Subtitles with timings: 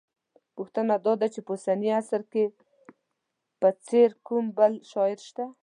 [0.55, 2.43] پوښتنه دا ده چې په اوسني عصر کې
[3.59, 5.45] په څېر کوم بل شاعر شته